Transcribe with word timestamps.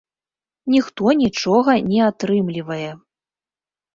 Ніхто 0.75 1.05
нічога 1.23 1.75
не 1.91 1.99
атрымлівае. 2.09 2.91